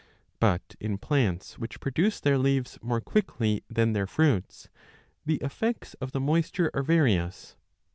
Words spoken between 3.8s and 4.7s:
their fruits,